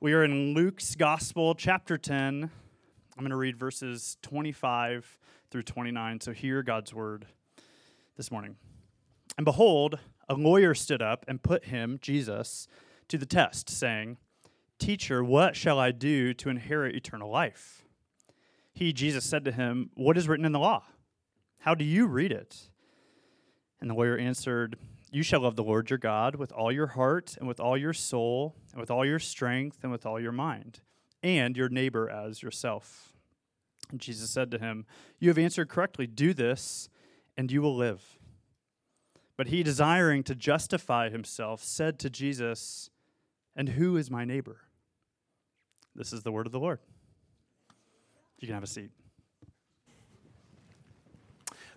[0.00, 2.44] We are in Luke's Gospel, chapter 10.
[2.44, 2.50] I'm
[3.18, 5.18] going to read verses 25
[5.50, 6.20] through 29.
[6.20, 7.26] So hear God's word
[8.16, 8.54] this morning.
[9.36, 9.98] And behold,
[10.28, 12.68] a lawyer stood up and put him, Jesus,
[13.08, 14.18] to the test, saying,
[14.78, 17.84] Teacher, what shall I do to inherit eternal life?
[18.72, 20.84] He, Jesus, said to him, What is written in the law?
[21.58, 22.70] How do you read it?
[23.80, 24.76] And the lawyer answered,
[25.10, 27.92] you shall love the Lord your God with all your heart, and with all your
[27.92, 30.80] soul, and with all your strength, and with all your mind,
[31.22, 33.12] and your neighbor as yourself.
[33.90, 34.84] And Jesus said to him,
[35.18, 36.06] You have answered correctly.
[36.06, 36.88] Do this,
[37.36, 38.18] and you will live.
[39.36, 42.90] But he, desiring to justify himself, said to Jesus,
[43.56, 44.58] And who is my neighbor?
[45.94, 46.80] This is the word of the Lord.
[48.38, 48.90] You can have a seat.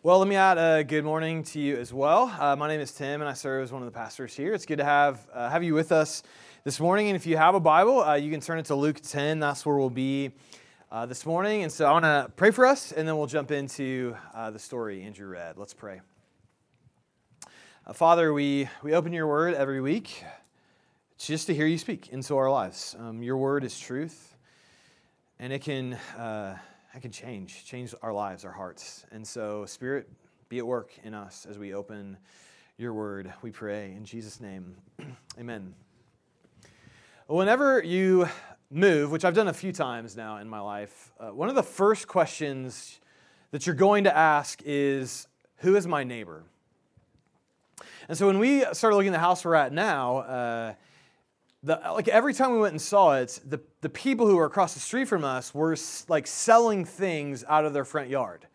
[0.03, 2.35] Well, let me add a good morning to you as well.
[2.39, 4.51] Uh, my name is Tim, and I serve as one of the pastors here.
[4.51, 6.23] It's good to have uh, have you with us
[6.63, 7.09] this morning.
[7.09, 9.39] And if you have a Bible, uh, you can turn it to Luke 10.
[9.39, 10.31] That's where we'll be
[10.91, 11.61] uh, this morning.
[11.61, 14.57] And so I want to pray for us, and then we'll jump into uh, the
[14.57, 15.59] story Andrew read.
[15.59, 16.01] Let's pray.
[17.85, 20.23] Uh, Father, we we open your Word every week
[21.19, 22.95] just to hear you speak into our lives.
[22.97, 24.35] Um, your Word is truth,
[25.37, 25.99] and it can
[26.93, 29.05] that can change, change our lives, our hearts.
[29.11, 30.09] And so, Spirit,
[30.49, 32.17] be at work in us as we open
[32.77, 33.93] your word, we pray.
[33.95, 34.75] In Jesus' name,
[35.39, 35.73] amen.
[37.27, 38.27] Whenever you
[38.69, 41.63] move, which I've done a few times now in my life, uh, one of the
[41.63, 42.99] first questions
[43.51, 46.43] that you're going to ask is Who is my neighbor?
[48.09, 50.73] And so, when we started looking at the house we're at now, uh,
[51.63, 54.73] the, like every time we went and saw it, the, the people who were across
[54.73, 55.75] the street from us were
[56.07, 58.47] like selling things out of their front yard.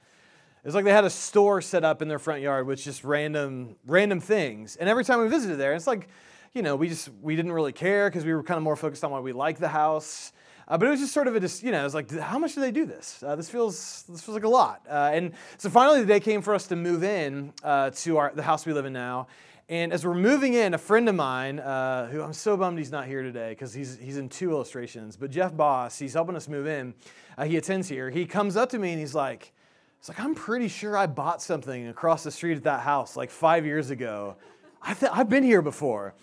[0.65, 3.77] It's like they had a store set up in their front yard with just random
[3.87, 4.75] random things.
[4.75, 6.09] And every time we visited there, it's like,
[6.55, 9.05] you know, we just we didn't really care because we were kind of more focused
[9.05, 10.33] on why we liked the house.
[10.67, 12.41] Uh, but it was just sort of a, just, you know, it was like, how
[12.41, 13.23] much do they do this?
[13.25, 14.85] Uh, this feels this feels like a lot.
[14.91, 18.33] Uh, and so finally, the day came for us to move in uh, to our
[18.35, 19.29] the house we live in now.
[19.69, 22.93] And as we're moving in, a friend of mine, uh, who I'm so bummed he's
[22.93, 26.47] not here today because he's, he's in two illustrations, but Jeff Boss, he's helping us
[26.47, 26.95] move in.
[27.37, 28.09] Uh, he attends here.
[28.09, 29.53] He comes up to me and he's like,
[29.99, 33.29] "It's like I'm pretty sure I bought something across the street at that house like
[33.29, 34.37] five years ago.
[34.81, 36.15] I th- I've been here before."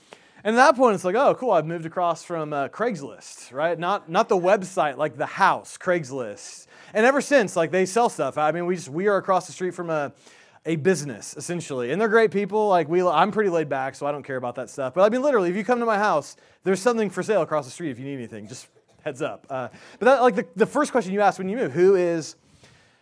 [0.45, 1.51] And at that point, it's like, "Oh, cool!
[1.51, 3.77] I've moved across from uh, Craigslist, right?
[3.77, 8.37] Not not the website, like the house, Craigslist." And ever since, like they sell stuff.
[8.37, 10.13] I mean, we just we are across the street from a
[10.65, 11.91] a business essentially.
[11.91, 12.67] And they're great people.
[12.67, 14.93] Like we i'm pretty laid back so i don't care about that stuff.
[14.93, 17.65] But i mean literally if you come to my house there's something for sale across
[17.65, 18.47] the street if you need anything.
[18.47, 18.67] Just
[19.03, 19.45] heads up.
[19.49, 19.67] Uh,
[19.99, 22.35] but that, like the, the first question you ask when you move who is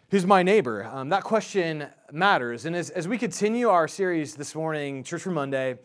[0.09, 0.83] who's my neighbor?
[0.83, 2.65] Um, that question matters.
[2.65, 5.77] And as, as we continue our series this morning church for monday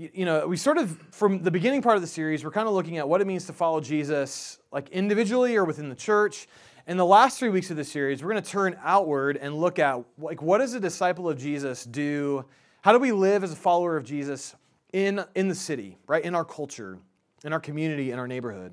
[0.00, 2.68] you, you know we sort of from the beginning part of the series we're kind
[2.68, 6.48] of looking at what it means to follow jesus like individually or within the church
[6.90, 9.78] in the last three weeks of the series, we're going to turn outward and look
[9.78, 12.44] at like what does a disciple of Jesus do?
[12.82, 14.56] How do we live as a follower of Jesus
[14.92, 16.24] in, in the city, right?
[16.24, 16.98] In our culture,
[17.44, 18.72] in our community, in our neighborhood.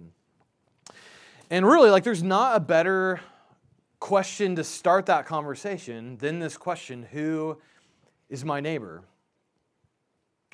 [1.52, 3.20] And really, like there's not a better
[4.00, 7.60] question to start that conversation than this question, who
[8.32, 9.04] is my neighbor?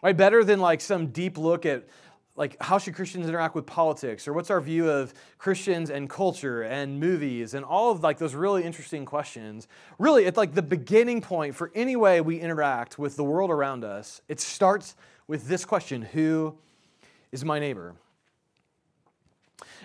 [0.01, 0.17] Right?
[0.17, 1.87] Better than like some deep look at
[2.35, 6.63] like how should Christians interact with politics or what's our view of Christians and culture
[6.63, 9.67] and movies and all of like those really interesting questions.
[9.99, 13.83] Really, it's like the beginning point for any way we interact with the world around
[13.83, 14.21] us.
[14.27, 14.95] It starts
[15.27, 16.57] with this question, who
[17.31, 17.95] is my neighbor?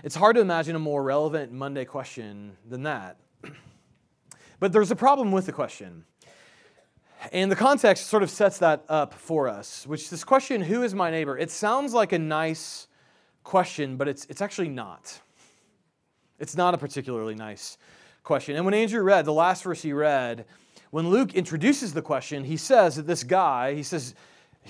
[0.02, 3.18] It's hard to imagine a more relevant Monday question than that.
[4.60, 6.04] But there's a problem with the question.
[7.32, 10.94] And the context sort of sets that up for us, which this question, who is
[10.94, 11.36] my neighbor?
[11.36, 12.86] It sounds like a nice
[13.42, 15.20] question, but it's, it's actually not.
[16.38, 17.76] It's not a particularly nice
[18.22, 18.54] question.
[18.54, 20.44] And when Andrew read, the last verse he read,
[20.90, 24.14] when Luke introduces the question, he says that this guy, he says,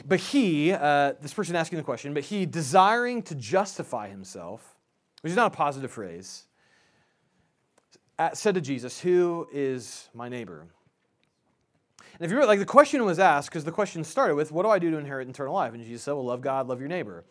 [0.06, 4.76] but he, uh, this person asking the question, but he desiring to justify himself,
[5.20, 6.44] which is not a positive phrase,
[8.32, 10.66] said to Jesus, Who is my neighbor?
[12.18, 14.70] And if you like, the question was asked because the question started with, "What do
[14.70, 17.24] I do to inherit eternal life?" And Jesus said, "Well, love God, love your neighbor."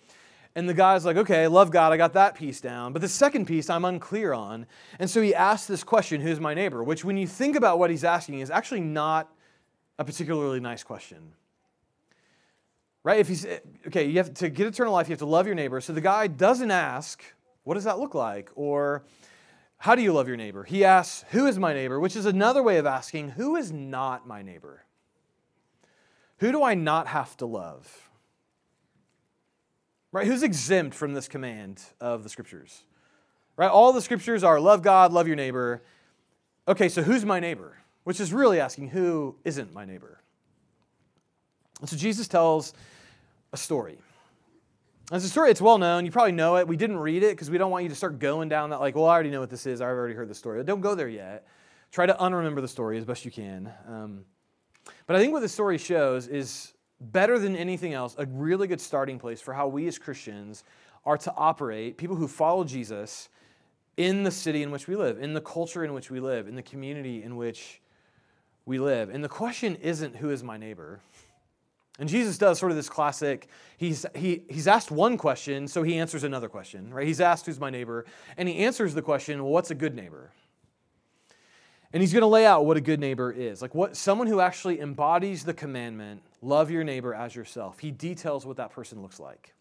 [0.55, 3.45] And the guy's like, "Okay, love God, I got that piece down, but the second
[3.45, 4.65] piece I'm unclear on."
[4.97, 7.89] And so he asked this question, "Who's my neighbor?" Which, when you think about what
[7.89, 9.29] he's asking, is actually not
[9.99, 11.33] a particularly nice question.
[13.03, 13.19] Right?
[13.19, 13.45] If he's
[13.87, 15.81] okay, you have to get eternal life, you have to love your neighbor.
[15.81, 17.23] So the guy doesn't ask,
[17.63, 19.03] "What does that look like?" or
[19.79, 20.63] how do you love your neighbor?
[20.63, 22.00] He asks, Who is my neighbor?
[22.00, 24.83] which is another way of asking, Who is not my neighbor?
[26.39, 28.09] Who do I not have to love?
[30.12, 30.27] Right?
[30.27, 32.83] Who's exempt from this command of the scriptures?
[33.56, 33.69] Right?
[33.69, 35.83] All the scriptures are love God, love your neighbor.
[36.68, 37.77] Okay, so who's my neighbor?
[38.03, 40.21] Which is really asking who isn't my neighbor.
[41.81, 42.73] And so Jesus tells
[43.53, 44.00] a story.
[45.09, 46.06] It's a story, it's well known.
[46.06, 46.68] You probably know it.
[46.68, 48.94] We didn't read it because we don't want you to start going down that, like,
[48.95, 49.80] well, I already know what this is.
[49.80, 50.62] I've already heard the story.
[50.65, 51.48] Don't go there yet.
[51.94, 53.71] Try to unremember the story as best you can.
[53.88, 54.25] Um,
[55.06, 58.81] but I think what the story shows is better than anything else, a really good
[58.81, 60.65] starting place for how we as Christians
[61.06, 63.30] are to operate, people who follow Jesus,
[63.95, 66.56] in the city in which we live, in the culture in which we live, in
[66.56, 67.81] the community in which
[68.65, 69.09] we live.
[69.09, 71.00] And the question isn't, who is my neighbor?
[71.99, 73.47] And Jesus does sort of this classic,
[73.77, 77.07] he's, he, he's asked one question, so he answers another question, right?
[77.07, 78.05] He's asked, who's my neighbor?
[78.38, 80.31] And he answers the question, well, what's a good neighbor?
[81.94, 83.61] And he's going to lay out what a good neighbor is.
[83.61, 87.79] Like what someone who actually embodies the commandment, love your neighbor as yourself.
[87.79, 89.53] He details what that person looks like.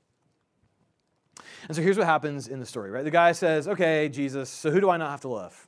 [1.68, 3.04] And so here's what happens in the story, right?
[3.04, 5.66] The guy says, Okay, Jesus, so who do I not have to love?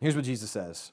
[0.00, 0.92] Here's what Jesus says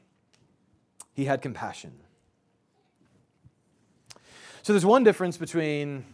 [1.13, 1.93] he had compassion.
[4.63, 6.05] So there's one difference between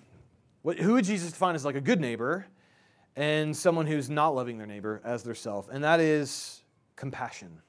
[0.62, 2.48] what, who would Jesus define as like a good neighbor
[3.16, 6.62] and someone who's not loving their neighbor as their self, and that is
[6.96, 7.62] compassion.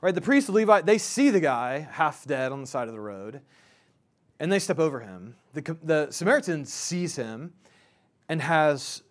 [0.00, 2.94] Right, the priest, the Levite, they see the guy half dead on the side of
[2.94, 3.40] the road,
[4.38, 5.34] and they step over him.
[5.54, 7.52] The, the Samaritan sees him
[8.28, 9.02] and has,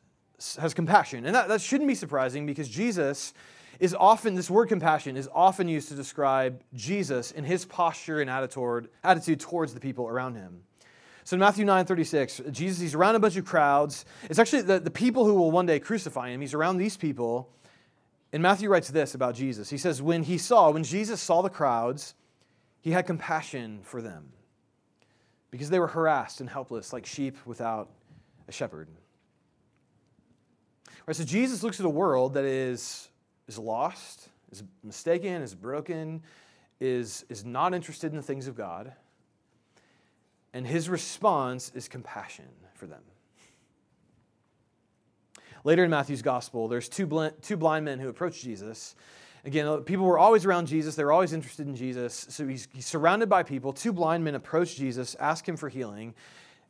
[0.60, 1.26] has compassion.
[1.26, 3.34] And that, that shouldn't be surprising because Jesus
[3.80, 8.30] is often, this word compassion is often used to describe Jesus in his posture and
[8.30, 10.64] attitude, attitude towards the people around him.
[11.24, 14.06] So in Matthew 9 36, Jesus, he's around a bunch of crowds.
[14.30, 16.40] It's actually the, the people who will one day crucify him.
[16.40, 17.50] He's around these people.
[18.32, 19.70] And Matthew writes this about Jesus.
[19.70, 22.16] He says, When he saw, when Jesus saw the crowds,
[22.80, 24.30] he had compassion for them
[25.52, 27.90] because they were harassed and helpless like sheep without
[28.48, 28.88] a shepherd.
[31.06, 33.10] Right, so Jesus looks at a world that is,
[33.48, 36.22] is lost, is mistaken, is broken,
[36.80, 38.94] is, is not interested in the things of God.
[40.54, 43.02] And his response is compassion for them.
[45.64, 48.96] Later in Matthew's gospel, there's two, blind, two blind men who approach Jesus.
[49.44, 50.96] Again, uh, people were always around Jesus.
[50.96, 52.28] They were always interested in Jesus.
[52.30, 53.74] So he's, he's surrounded by people.
[53.74, 56.14] Two blind men approach Jesus, ask him for healing.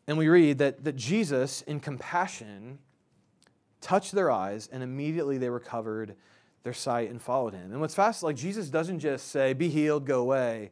[0.08, 2.80] And we read that, that Jesus, in compassion,
[3.82, 6.16] touched their eyes, and immediately they recovered
[6.64, 7.72] their sight and followed him.
[7.72, 10.72] And what's fast, like Jesus doesn't just say, be healed, go away.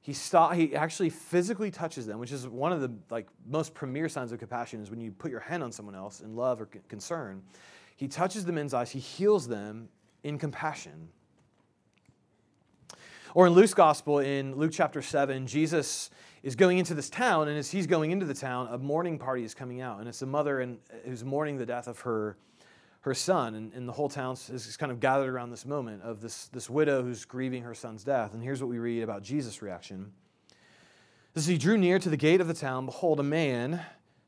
[0.00, 4.08] He, stop, he actually physically touches them, which is one of the like most premier
[4.08, 6.66] signs of compassion is when you put your hand on someone else in love or
[6.88, 7.42] concern.
[7.96, 9.88] He touches the men's eyes, he heals them
[10.22, 11.08] in compassion.
[13.34, 16.10] Or in Luke's gospel, in Luke chapter 7, Jesus
[16.42, 19.44] is going into this town, and as he's going into the town, a mourning party
[19.44, 22.36] is coming out, and it's a mother and, uh, who's mourning the death of her,
[23.08, 26.20] her son, and, and the whole town is kind of gathered around this moment of
[26.20, 28.34] this, this widow who's grieving her son's death.
[28.34, 30.12] And here's what we read about Jesus' reaction.
[31.34, 33.80] As he drew near to the gate of the town, behold, a man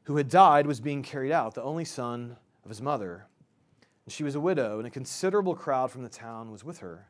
[0.05, 3.27] who had died was being carried out, the only son of his mother.
[4.07, 7.09] And she was a widow, and a considerable crowd from the town was with her.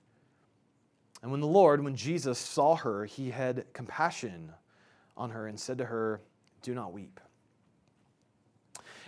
[1.22, 4.52] And when the Lord, when Jesus saw her, he had compassion
[5.16, 6.20] on her and said to her,
[6.62, 7.20] Do not weep.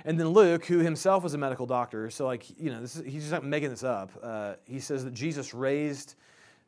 [0.04, 3.22] And then Luke, who himself was a medical doctor, so like, you know, is, he's
[3.22, 4.10] just not making this up.
[4.22, 6.16] Uh, he says that Jesus raised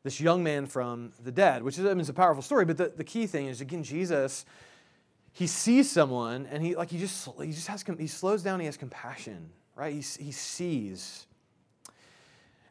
[0.03, 2.63] this young man from the dead, which is, I mean, it's a powerful story.
[2.63, 4.45] But the, the key thing is, again, Jesus,
[5.33, 8.67] he sees someone and he, like, he just, he just has, he slows down, he
[8.67, 9.91] has compassion, right?
[9.91, 11.25] He, he sees.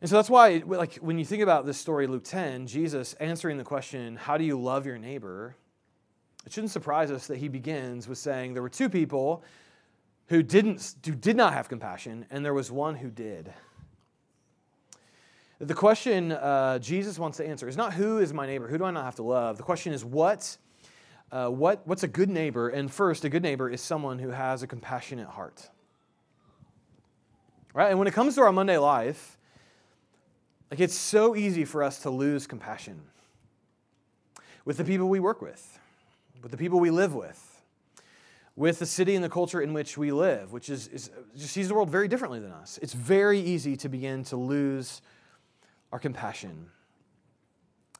[0.00, 3.59] And so that's why, like, when you think about this story, Luke 10, Jesus answering
[3.59, 5.56] the question, How do you love your neighbor?
[6.47, 9.42] It shouldn't surprise us that he begins with saying there were two people
[10.28, 13.52] who didn't who did not have compassion, and there was one who did.
[15.59, 18.85] The question uh, Jesus wants to answer is not who is my neighbor, who do
[18.85, 19.57] I not have to love.
[19.57, 20.57] The question is what,
[21.31, 22.69] uh, what, what's a good neighbor?
[22.69, 25.71] And first, a good neighbor is someone who has a compassionate heart.
[27.73, 27.90] Right?
[27.90, 29.38] And when it comes to our Monday life,
[30.71, 33.00] like it's so easy for us to lose compassion
[34.64, 35.78] with the people we work with
[36.45, 37.53] with the people we live with,
[38.56, 41.75] with the city and the culture in which we live, which is, is sees the
[41.75, 42.78] world very differently than us.
[42.80, 45.02] It's very easy to begin to lose
[45.92, 46.66] our compassion.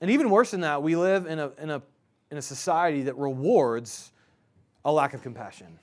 [0.01, 1.83] And even worse than that, we live in a, in a,
[2.31, 4.13] in a society that rewards
[4.85, 5.79] a lack of compassion.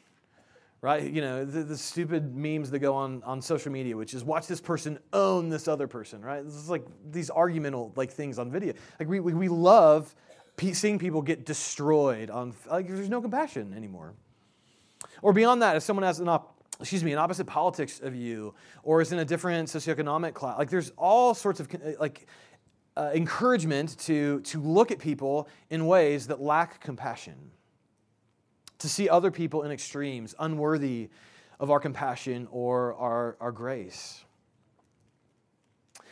[0.81, 1.11] Right?
[1.11, 4.47] You know, the, the stupid memes that go on, on social media, which is watch
[4.47, 6.43] this person own this other person, right?
[6.43, 8.73] This is like these argumental like things on video.
[8.99, 10.15] Like we, we, we love
[10.73, 14.15] seeing people get destroyed on, like there's no compassion anymore.
[15.21, 18.53] Or beyond that, if someone has an op- excuse me, an opposite politics of you,
[18.83, 21.67] or is in a different socioeconomic class, like there's all sorts of
[21.99, 22.27] like
[22.97, 27.51] uh, encouragement to to look at people in ways that lack compassion
[28.81, 31.09] to see other people in extremes, unworthy
[31.59, 34.25] of our compassion or our, our grace.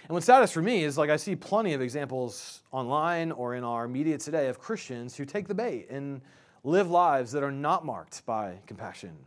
[0.04, 3.64] And what's saddest for me is like I see plenty of examples online or in
[3.64, 6.22] our media today of Christians who take the bait and
[6.70, 9.18] live lives that are not marked by compassion.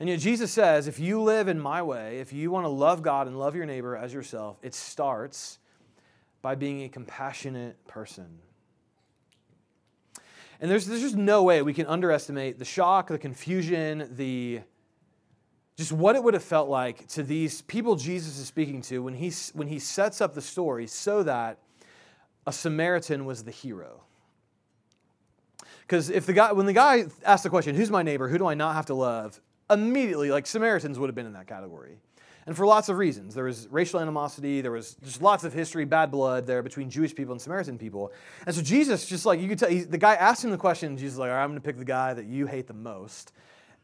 [0.00, 3.02] And yet Jesus says, if you live in my way, if you want to love
[3.02, 5.58] God and love your neighbor as yourself, it starts
[6.40, 8.26] by being a compassionate person.
[10.60, 14.60] And there's, there's just no way we can underestimate the shock, the confusion, the
[15.76, 19.14] just what it would have felt like to these people Jesus is speaking to when
[19.14, 21.58] he, when he sets up the story so that
[22.46, 24.02] a Samaritan was the hero.
[25.82, 28.28] Because if the guy, when the guy asked the question, who's my neighbor?
[28.28, 29.40] Who do I not have to love?
[29.70, 31.98] Immediately, like Samaritans would have been in that category
[32.46, 33.34] and for lots of reasons.
[33.34, 37.14] There was racial animosity, there was just lots of history, bad blood there between Jewish
[37.14, 38.12] people and Samaritan people.
[38.46, 40.96] And so Jesus, just like you could tell, he, the guy asked him the question,
[40.96, 43.32] Jesus like, all right, I'm going to pick the guy that you hate the most.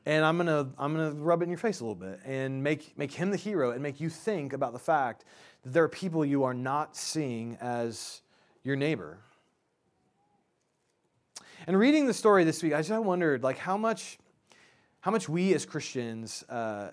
[0.06, 2.96] And I'm gonna, I'm gonna rub it in your face a little bit and make,
[2.96, 5.24] make him the hero and make you think about the fact
[5.64, 8.22] that there are people you are not seeing as
[8.64, 9.18] your neighbor.
[11.68, 14.18] And reading the story this week, I just I wondered like how much,
[15.00, 16.92] how much we as Christians uh,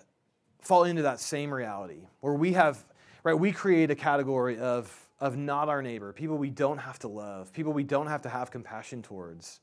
[0.60, 2.84] fall into that same reality where we have,
[3.24, 7.08] right, we create a category of, of not our neighbor, people we don't have to
[7.08, 9.62] love, people we don't have to have compassion towards.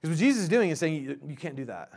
[0.00, 1.92] Because what Jesus is doing is saying you, you can't do that,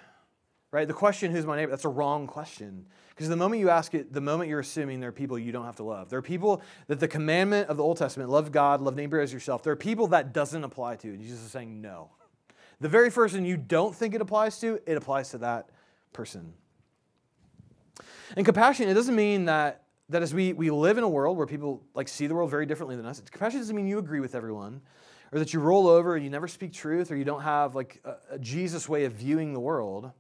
[0.72, 0.88] right?
[0.88, 2.86] The question, who's my neighbor, that's a wrong question.
[3.10, 5.66] Because the moment you ask it, the moment you're assuming there are people you don't
[5.66, 6.10] have to love.
[6.10, 9.34] There are people that the commandment of the Old Testament, love God, love neighbor as
[9.34, 11.08] yourself, there are people that doesn't apply to.
[11.08, 12.12] And Jesus is saying no.
[12.80, 15.70] The very person you don't think it applies to, it applies to that
[16.14, 16.54] person.
[18.36, 21.48] And compassion, it doesn't mean that, that as we, we live in a world where
[21.48, 24.36] people like see the world very differently than us, compassion doesn't mean you agree with
[24.36, 24.82] everyone
[25.32, 28.00] or that you roll over and you never speak truth or you don't have like
[28.06, 30.12] a, a Jesus way of viewing the world.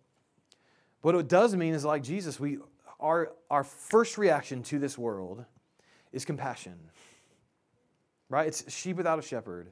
[1.08, 2.58] What it does mean is like Jesus, we,
[3.00, 5.46] our, our first reaction to this world
[6.12, 6.78] is compassion.
[8.28, 8.46] Right?
[8.46, 9.72] It's sheep without a shepherd.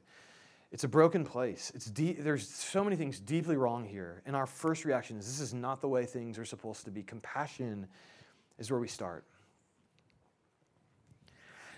[0.72, 1.72] It's a broken place.
[1.74, 4.22] It's there's so many things deeply wrong here.
[4.24, 7.02] And our first reaction is this is not the way things are supposed to be.
[7.02, 7.86] Compassion
[8.58, 9.26] is where we start.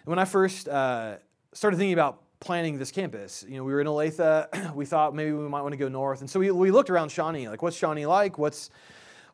[0.04, 1.16] And when I first uh,
[1.52, 4.72] started thinking about planning this campus, you know, we were in Olathe.
[4.76, 7.10] We thought maybe we might want to go north, and so we, we looked around
[7.10, 7.48] Shawnee.
[7.48, 8.38] Like, what's Shawnee like?
[8.38, 8.70] What's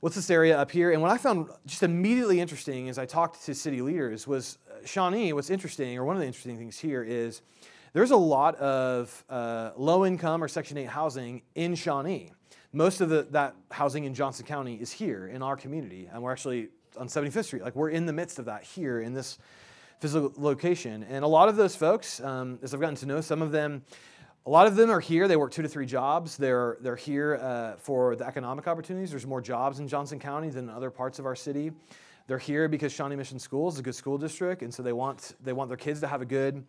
[0.00, 0.92] what's this area up here?
[0.92, 4.86] And what I found just immediately interesting as I talked to city leaders was uh,
[4.86, 5.32] Shawnee.
[5.32, 7.42] What's interesting, or one of the interesting things here, is
[7.92, 12.32] there's a lot of uh, low income or Section 8 housing in Shawnee.
[12.72, 16.32] Most of the, that housing in Johnson County is here in our community, and we're
[16.32, 17.62] actually on 75th Street.
[17.62, 19.38] Like we're in the midst of that here in this
[20.00, 21.04] physical location.
[21.04, 23.82] And a lot of those folks, um, as I've gotten to know some of them,
[24.46, 25.26] a lot of them are here.
[25.26, 26.36] They work two to three jobs.
[26.36, 29.10] They're, they're here uh, for the economic opportunities.
[29.10, 31.72] There's more jobs in Johnson County than other parts of our city.
[32.26, 35.34] They're here because Shawnee Mission School is a good school district, and so they want,
[35.42, 36.64] they want their kids to have a good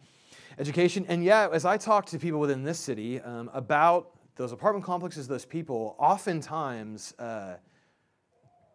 [0.58, 1.06] education.
[1.10, 5.28] And yet, as I talk to people within this city um, about those apartment complexes,
[5.28, 7.56] those people, oftentimes uh,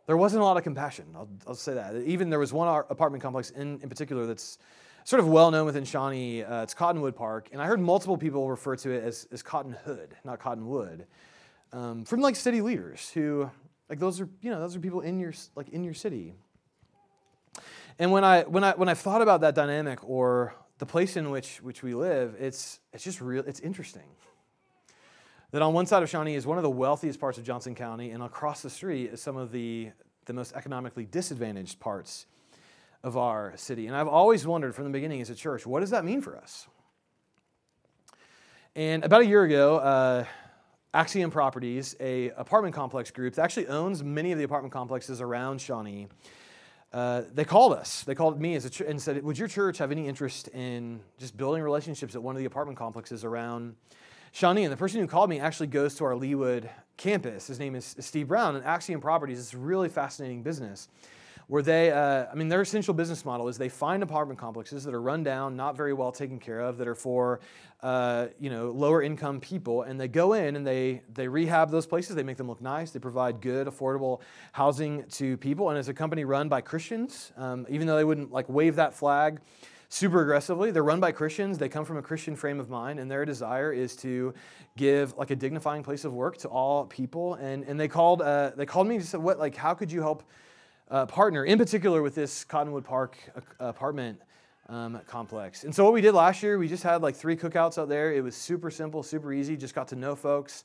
[0.06, 1.06] there wasn't a lot of compassion.
[1.14, 1.94] I'll, I'll say that.
[1.96, 4.58] Even there was one apartment complex in, in particular that's
[5.04, 6.42] sort of well known within Shawnee.
[6.42, 9.72] Uh, it's Cottonwood Park, and I heard multiple people refer to it as, as Cotton
[9.84, 11.06] Hood, not Cottonwood,
[11.72, 13.50] um, from like city leaders who,
[13.88, 16.34] like those are you know those are people in your like in your city.
[17.98, 21.30] And when I when I when I thought about that dynamic or the place in
[21.30, 23.44] which which we live, it's it's just real.
[23.46, 24.08] It's interesting
[25.50, 28.10] that on one side of Shawnee is one of the wealthiest parts of Johnson County,
[28.10, 29.90] and across the street is some of the,
[30.26, 32.26] the most economically disadvantaged parts
[33.02, 33.86] of our city.
[33.86, 36.36] And I've always wondered from the beginning as a church, what does that mean for
[36.36, 36.66] us?
[38.76, 40.24] And about a year ago, uh,
[40.92, 45.60] Axiom Properties, a apartment complex group that actually owns many of the apartment complexes around
[45.60, 46.08] Shawnee,
[46.92, 48.02] uh, they called us.
[48.02, 51.00] They called me as a ch- and said, "Would your church have any interest in
[51.18, 53.76] just building relationships at one of the apartment complexes around
[54.32, 54.64] Shawnee.
[54.64, 57.46] And the person who called me actually goes to our Leawood campus.
[57.46, 60.88] His name is Steve Brown, and Axiom Properties is a really fascinating business
[61.50, 64.94] where they, uh, I mean, their essential business model is they find apartment complexes that
[64.94, 67.40] are run down, not very well taken care of, that are for,
[67.82, 71.88] uh, you know, lower income people, and they go in and they they rehab those
[71.88, 72.14] places.
[72.14, 72.92] They make them look nice.
[72.92, 74.20] They provide good, affordable
[74.52, 78.30] housing to people, and it's a company run by Christians, um, even though they wouldn't
[78.30, 79.40] like wave that flag
[79.88, 80.70] super aggressively.
[80.70, 81.58] They're run by Christians.
[81.58, 84.34] They come from a Christian frame of mind, and their desire is to
[84.76, 87.34] give like a dignifying place of work to all people.
[87.34, 90.00] And and they called uh, they called me and said, "What like how could you
[90.00, 90.22] help?"
[90.90, 94.20] Uh, partner, in particular with this Cottonwood Park uh, apartment
[94.68, 95.64] um, complex.
[95.64, 98.12] And so, what we did last year, we just had like three cookouts out there.
[98.12, 100.64] It was super simple, super easy, just got to know folks,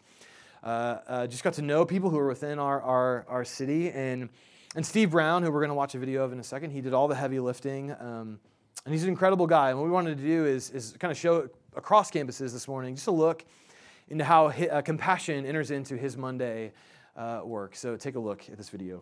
[0.63, 3.91] uh, uh just got to know people who are within our, our, our city.
[3.91, 4.29] And,
[4.75, 6.82] and Steve Brown, who we're going to watch a video of in a second, he
[6.82, 7.91] did all the heavy lifting.
[7.91, 8.39] Um,
[8.86, 9.70] and he's an incredible guy.
[9.70, 12.96] And what we wanted to do is, is kind of show across campuses this morning,
[12.96, 13.46] just a look
[14.10, 16.72] into how uh, compassion enters into his Monday
[17.15, 17.75] uh, work.
[17.75, 19.01] So, take a look at this video.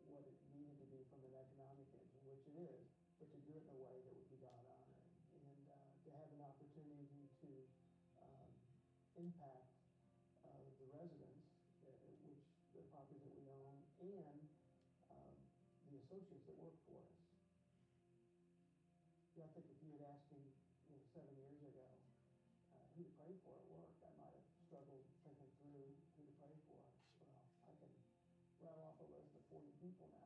[3.21, 5.05] but to do it in a way that would be God honoring.
[5.37, 7.51] And uh, to have an opportunity to
[8.17, 8.49] um,
[9.13, 9.77] impact
[10.41, 11.45] uh, the residents,
[11.85, 11.93] uh,
[12.25, 12.41] which
[12.73, 14.41] the property that we own, and
[15.13, 15.37] um,
[15.93, 17.13] the associates that work for us.
[19.37, 20.41] Yeah, I think if you had asked me
[20.89, 21.85] you know, seven years ago
[22.73, 26.33] uh, who to pray for at work, I might have struggled thinking through who to
[26.41, 26.81] pray for.
[27.21, 27.37] Well,
[27.69, 27.93] I can
[28.65, 30.20] rattle off a list of 40 people now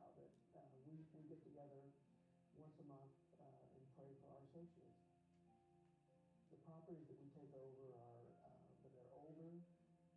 [6.86, 9.58] properties that we take over are, uh, that are older,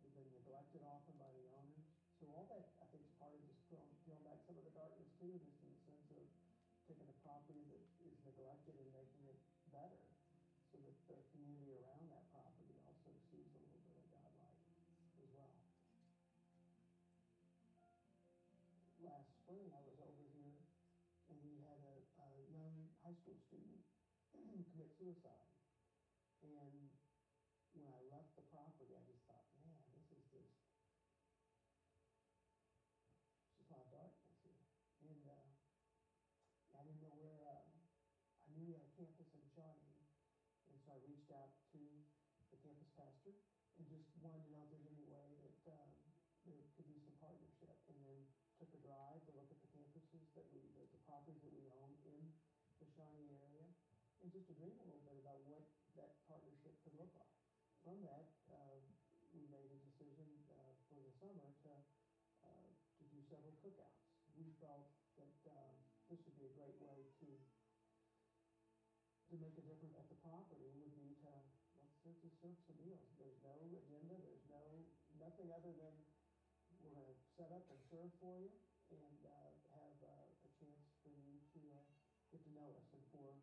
[0.06, 1.82] they've been neglected often by the owners.
[2.22, 4.70] So all that, I think, is part of just peeling, peeling back some of the
[4.70, 6.22] darkness too, just in the sense of
[6.86, 9.42] taking a property that is neglected and making it
[9.74, 9.98] better
[10.70, 14.62] so that the community around that property also sees a little bit of God light
[15.18, 15.58] as well.
[19.02, 20.54] last spring, I was over here
[21.34, 23.82] and we had a, a young high school student
[24.70, 25.59] commit suicide.
[26.40, 26.88] And
[27.76, 30.56] when I left the property, I just thought, man, this is just,
[33.58, 34.64] just a lot of darkness here.
[35.04, 35.48] And uh,
[36.76, 40.00] I didn't know where, uh, I knew we had a campus in Shawnee.
[40.72, 41.82] And so I reached out to
[42.50, 43.36] the campus pastor
[43.76, 45.92] and just wanted to know if there's any way that um,
[46.44, 47.76] there could be some partnership.
[47.88, 48.20] And then
[48.60, 51.64] took a drive to look at the campuses that we, the, the properties that we
[51.80, 52.20] own in
[52.76, 53.64] the Shawnee area,
[54.20, 55.64] and just to dream a little bit about what
[56.00, 57.36] that partnership could look like.
[57.84, 58.80] From that, uh,
[59.36, 61.72] we made a decision uh, for the summer to
[62.44, 64.00] uh, to do several cookouts.
[64.32, 64.88] We felt
[65.20, 65.76] that um,
[66.08, 67.28] this would be a great way to
[69.30, 71.30] to make a difference at the property would be to
[72.02, 73.12] let's just serve some meals.
[73.20, 74.16] There's no agenda.
[74.24, 74.64] There's no
[75.20, 75.94] nothing other than
[76.80, 78.48] we're going to set up and serve for you
[78.90, 81.86] and uh, have uh, a chance for you to uh,
[82.32, 83.36] get to know us and for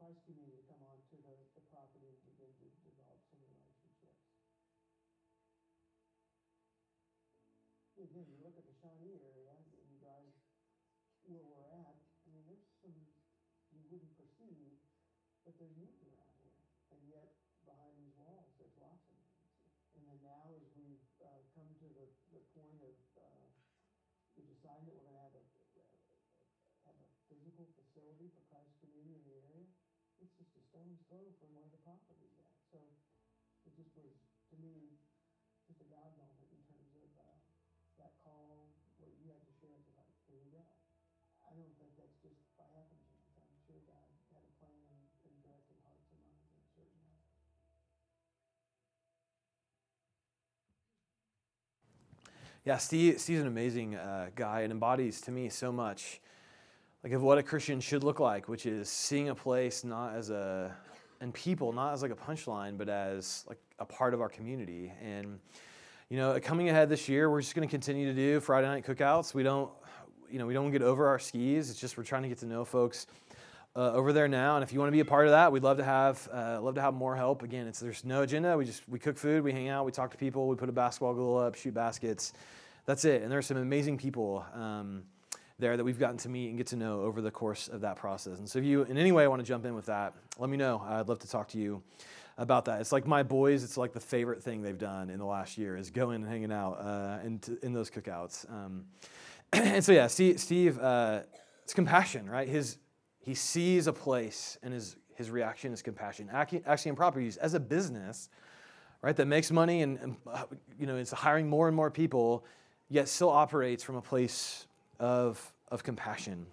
[0.00, 4.16] Christ community to come onto the, the property and begin to develop some relationships.
[8.00, 10.32] Again, you look at the Shawnee area and you guys
[11.28, 12.96] where we're at, I mean, there's some
[13.76, 14.80] you wouldn't perceive,
[15.44, 16.64] but there's needs around here.
[16.96, 17.36] And yet,
[17.68, 19.20] behind these walls, there's lots of
[20.00, 23.44] and then now, as we've uh, come to the, the point of uh,
[24.32, 25.44] we decided that we're going to have a
[26.88, 29.68] have a physical facility for Christ community in the area,
[30.20, 32.60] it's just a stone's throw from where the property is at.
[32.68, 32.78] So
[33.64, 34.12] it just was
[34.52, 35.00] to me
[35.64, 37.40] just a God moment in terms of uh,
[37.96, 38.68] that call,
[39.00, 39.72] what you had to share.
[39.80, 40.64] It's like, here we go.
[41.48, 43.32] I don't think that's just by happenstance.
[43.40, 47.16] I'm sure God had a plan and directed hearts and minds in a certain way.
[52.68, 56.20] Yeah, Steve, Steve's an amazing uh, guy and embodies to me so much
[57.02, 60.30] like of what a Christian should look like, which is seeing a place not as
[60.30, 60.74] a
[61.20, 64.92] and people not as like a punchline, but as like a part of our community.
[65.02, 65.38] And
[66.08, 68.84] you know, coming ahead this year, we're just going to continue to do Friday night
[68.84, 69.32] cookouts.
[69.32, 69.70] We don't,
[70.30, 71.70] you know, we don't get over our skis.
[71.70, 73.06] It's just we're trying to get to know folks
[73.76, 74.56] uh, over there now.
[74.56, 76.60] And if you want to be a part of that, we'd love to have uh,
[76.60, 77.42] love to have more help.
[77.42, 78.56] Again, it's there's no agenda.
[78.56, 80.72] We just we cook food, we hang out, we talk to people, we put a
[80.72, 82.32] basketball goal up, shoot baskets.
[82.86, 83.22] That's it.
[83.22, 84.44] And there's some amazing people.
[84.54, 85.04] Um,
[85.60, 87.96] there that we've gotten to meet and get to know over the course of that
[87.96, 88.38] process.
[88.38, 90.56] And so, if you in any way want to jump in with that, let me
[90.56, 90.82] know.
[90.86, 91.82] I'd love to talk to you
[92.38, 92.80] about that.
[92.80, 93.62] It's like my boys.
[93.62, 96.52] It's like the favorite thing they've done in the last year is going and hanging
[96.52, 98.50] out uh, in, in those cookouts.
[98.50, 98.86] Um,
[99.52, 100.40] and so, yeah, Steve.
[100.40, 101.20] Steve uh,
[101.70, 102.48] it's compassion, right?
[102.48, 102.78] His
[103.20, 106.28] he sees a place, and his his reaction is compassion.
[106.32, 108.28] Axiom Properties as a business,
[109.02, 110.44] right, that makes money and, and uh,
[110.78, 112.44] you know it's hiring more and more people,
[112.88, 114.66] yet still operates from a place
[115.00, 116.46] of, of compassion.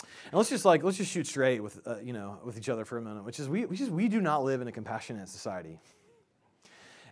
[0.00, 2.86] And let's just like let's just shoot straight with uh, you know with each other
[2.86, 5.78] for a minute, which is we is we do not live in a compassionate society.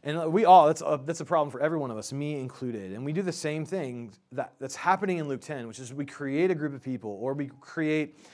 [0.05, 2.41] And uh, we all, that's a, that's a problem for every one of us, me
[2.41, 2.93] included.
[2.93, 6.05] And we do the same thing that, that's happening in Luke 10, which is we
[6.05, 8.29] create a group of people or we create uh,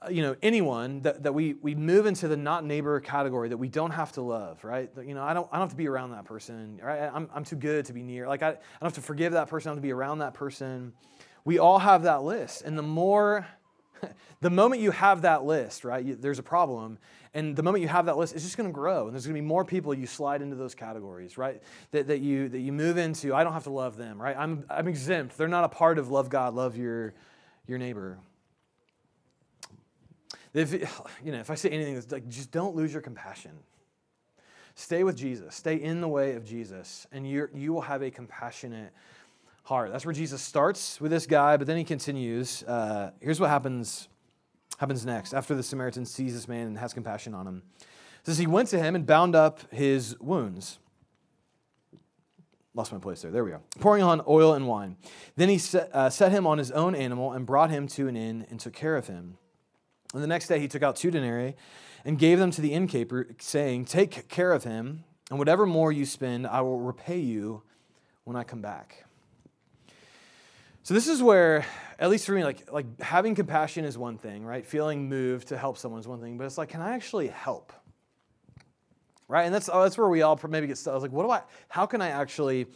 [0.00, 3.56] Uh, you know anyone that, that we, we move into the not neighbor category that
[3.56, 4.90] we don't have to love right?
[5.04, 7.10] You know i don't, I don't have to be around that person right?
[7.12, 8.28] I'm, I'm too good to be near.
[8.28, 9.68] Like I, I don't have to forgive that person.
[9.68, 10.92] I don't have to be around that person.
[11.44, 12.62] We all have that list.
[12.62, 13.48] And the more
[14.40, 16.98] the moment you have that list right you, there's a problem.
[17.34, 19.06] And the moment you have that list it's just going to grow.
[19.06, 21.60] And there's going to be more people you slide into those categories right?
[21.90, 23.34] That, that you that you move into.
[23.34, 24.36] I don't have to love them right?
[24.38, 25.36] I'm, I'm exempt.
[25.36, 27.14] They're not a part of love god love your
[27.66, 28.18] your neighbor
[30.54, 30.72] if,
[31.24, 33.52] you know, if I say anything, it's like just don't lose your compassion.
[34.74, 35.56] Stay with Jesus.
[35.56, 38.92] Stay in the way of Jesus, and you you will have a compassionate
[39.64, 39.90] heart.
[39.92, 42.62] That's where Jesus starts with this guy, but then he continues.
[42.62, 44.08] Uh, here's what happens
[44.78, 47.62] happens next after the Samaritan sees this man and has compassion on him.
[47.80, 50.78] It says he went to him and bound up his wounds.
[52.74, 53.32] Lost my place there.
[53.32, 53.60] There we go.
[53.80, 54.96] Pouring on oil and wine.
[55.34, 58.16] Then he set, uh, set him on his own animal and brought him to an
[58.16, 59.36] inn and took care of him.
[60.14, 61.54] And the next day he took out two denarii
[62.04, 66.06] and gave them to the innkeeper, saying, Take care of him, and whatever more you
[66.06, 67.62] spend, I will repay you
[68.24, 69.04] when I come back.
[70.82, 71.66] So this is where,
[71.98, 74.64] at least for me, like, like having compassion is one thing, right?
[74.64, 77.74] Feeling moved to help someone is one thing, but it's like, can I actually help?
[79.28, 79.44] Right?
[79.44, 80.92] And that's, oh, that's where we all maybe get stuck.
[80.92, 82.68] I was like, what do I, how can I actually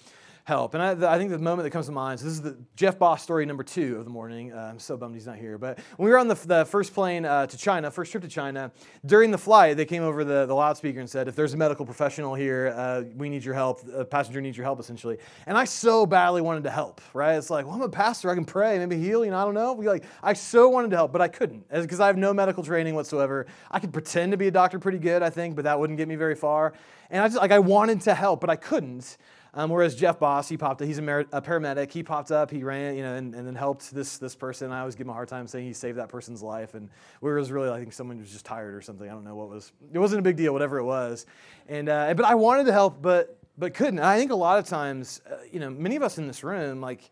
[0.45, 0.75] help.
[0.75, 2.99] And I, I, think the moment that comes to mind, so this is the Jeff
[2.99, 4.53] Boss story number two of the morning.
[4.53, 5.57] Uh, I'm so bummed he's not here.
[5.57, 8.29] But when we were on the, the first plane uh, to China, first trip to
[8.29, 8.73] China,
[9.07, 11.87] during the flight, they came over the, the loudspeaker and said, if there's a medical
[11.87, 13.83] professional here, uh, we need your help.
[13.95, 15.19] A passenger needs your help, essentially.
[15.47, 17.37] And I so badly wanted to help, right?
[17.37, 18.29] It's like, well, I'm a pastor.
[18.29, 19.75] I can pray, maybe heal, you know, I don't know.
[19.75, 22.65] We like, I so wanted to help, but I couldn't because I have no medical
[22.65, 23.47] training whatsoever.
[23.71, 26.09] I could pretend to be a doctor pretty good, I think, but that wouldn't get
[26.09, 26.73] me very far.
[27.11, 29.19] And I just, like, I wanted to help, but I couldn't.
[29.55, 31.93] Um, whereas Jeff Boss, he popped up, he's a, mer- a, paramedic.
[31.93, 34.73] He popped up, he ran, you know, and, and then helped this this person.
[34.73, 36.73] I always give him a hard time saying he saved that person's life.
[36.73, 36.89] And
[37.21, 39.07] we was really, I think someone was just tired or something.
[39.07, 39.73] I don't know what was.
[39.93, 41.27] It wasn't a big deal, whatever it was.
[41.69, 43.99] And uh, but I wanted to help, but but couldn't.
[43.99, 46.81] I think a lot of times, uh, you know, many of us in this room,
[46.81, 47.11] like,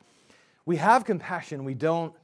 [0.64, 1.64] we have compassion.
[1.64, 2.14] We don't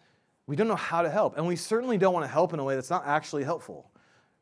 [0.47, 2.65] we don't know how to help, and we certainly don't want to help in a
[2.65, 3.91] way that's not actually helpful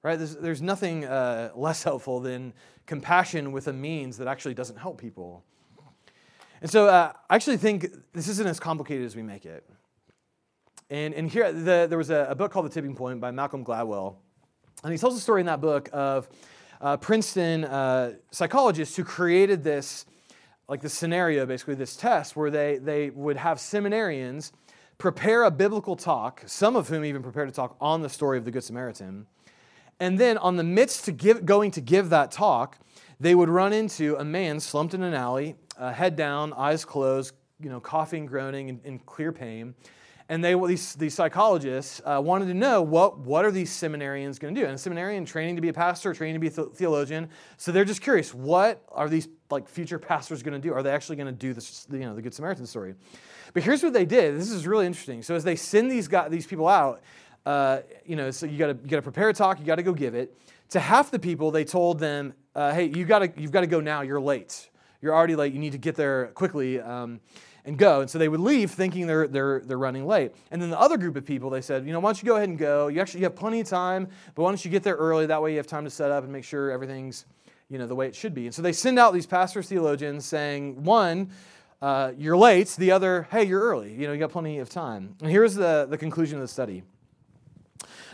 [0.04, 0.18] right?
[0.18, 2.52] There's, there's nothing uh, less helpful than
[2.87, 5.42] compassion with a means that actually doesn't help people.
[6.64, 9.68] And so uh, I actually think this isn't as complicated as we make it.
[10.88, 13.62] And, and here, the, there was a, a, book called The Tipping Point by Malcolm
[13.62, 14.14] Gladwell.
[14.83, 16.27] And he tells a story in that book of
[16.81, 20.07] uh, Princeton uh, psychologists who created this,
[20.66, 24.50] like this scenario, basically, this test where they, they would have seminarians
[24.96, 28.46] prepare a biblical talk, some of whom even prepared a talk on the story of
[28.46, 29.27] the Good Samaritan.
[30.00, 32.79] And then, on the midst to give, going to give that talk,
[33.20, 37.34] they would run into a man slumped in an alley, uh, head down, eyes closed,
[37.60, 39.74] you know, coughing, groaning, in, in clear pain.
[40.28, 44.54] And they, these, these psychologists uh, wanted to know what, what are these seminarians going
[44.54, 44.66] to do?
[44.66, 47.28] And a seminarian training to be a pastor, training to be a theologian.
[47.58, 50.72] So they're just curious, what are these like future pastors going to do?
[50.72, 52.94] Are they actually going to do this, you know, the Good Samaritan story?
[53.52, 54.38] But here's what they did.
[54.38, 55.22] This is really interesting.
[55.22, 57.02] So as they send these guys, these people out,
[57.44, 59.76] uh, you know, so you got to you got to prepare a talk, you got
[59.76, 60.37] to go give it.
[60.70, 63.66] To half the people, they told them, uh, "Hey, you got to you've got to
[63.66, 64.00] go now.
[64.00, 64.70] You're late."
[65.05, 65.53] You're already late.
[65.53, 67.21] You need to get there quickly um,
[67.67, 68.01] and go.
[68.01, 70.33] And so they would leave thinking they're, they're, they're running late.
[70.51, 72.37] And then the other group of people, they said, you know, why don't you go
[72.37, 72.88] ahead and go?
[72.88, 75.27] You actually you have plenty of time, but why don't you get there early?
[75.27, 77.27] That way you have time to set up and make sure everything's,
[77.69, 78.47] you know, the way it should be.
[78.47, 81.31] And so they send out these pastors, theologians saying, one,
[81.83, 82.75] uh, you're late.
[82.79, 83.93] The other, hey, you're early.
[83.93, 85.17] You know, you got plenty of time.
[85.21, 86.83] And here's the, the conclusion of the study.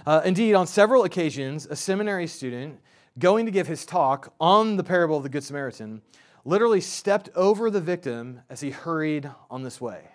[0.05, 2.81] Uh, indeed, on several occasions, a seminary student
[3.19, 6.03] going to give his talk on the parable of the Good Samaritan
[6.45, 10.09] literally stepped over the victim as he hurried on this way.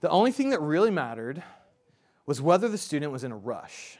[0.00, 1.42] The only thing that really mattered
[2.26, 3.98] was whether the student was in a rush.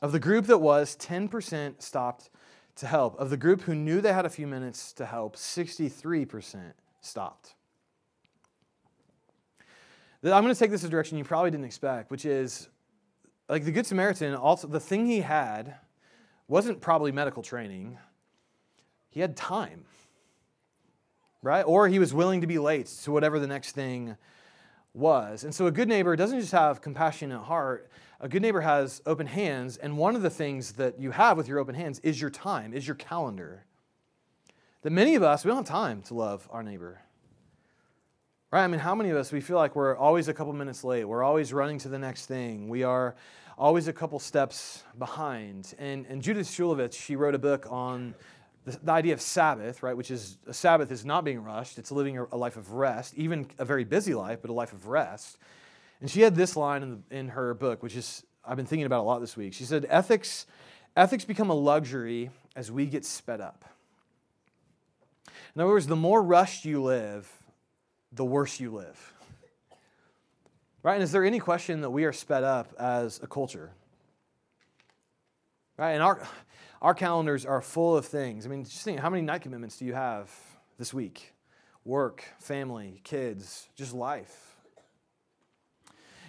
[0.00, 2.30] Of the group that was, 10% stopped
[2.76, 3.18] to help.
[3.18, 7.54] Of the group who knew they had a few minutes to help, 63% stopped.
[10.24, 12.68] I'm going to take this a direction you probably didn't expect, which is
[13.48, 15.76] like the Good Samaritan, also, the thing he had
[16.48, 17.98] wasn't probably medical training,
[19.12, 19.84] he had time,
[21.42, 21.62] right?
[21.62, 24.16] Or he was willing to be late to whatever the next thing
[24.94, 25.44] was.
[25.44, 29.26] And so a good neighbor doesn't just have compassionate heart, a good neighbor has open
[29.26, 32.30] hands, and one of the things that you have with your open hands is your
[32.30, 33.64] time, is your calendar.
[34.80, 37.00] That many of us, we don't have time to love our neighbor.
[38.50, 38.64] Right?
[38.64, 41.04] I mean, how many of us, we feel like we're always a couple minutes late.
[41.04, 42.68] We're always running to the next thing.
[42.68, 43.14] We are
[43.56, 45.74] always a couple steps behind.
[45.78, 48.14] And, and Judith Shulevitz, she wrote a book on
[48.64, 51.90] the, the, idea of Sabbath, right, which is a Sabbath is not being rushed, it's
[51.90, 55.38] living a, life of rest, even a very busy life, but a life of rest.
[56.00, 58.86] And she had this line in, the, in her book, which is I've been thinking
[58.86, 59.54] about a lot this week.
[59.54, 60.46] She said, ethics,
[60.96, 63.64] ethics become a luxury as we get sped up.
[65.54, 67.30] In other words, the more rushed you live,
[68.10, 69.12] the worse you live.
[70.82, 70.94] Right?
[70.94, 73.70] And is there any question that we are sped up as a culture?
[75.76, 75.92] Right?
[75.92, 76.26] And our,
[76.82, 78.44] our calendars are full of things.
[78.44, 80.30] I mean, just think how many night commitments do you have
[80.78, 81.32] this week?
[81.84, 84.56] Work, family, kids, just life.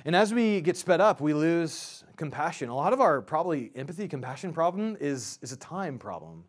[0.05, 2.69] And as we get sped up, we lose compassion.
[2.69, 6.43] A lot of our probably empathy, compassion problem is, is a time problem.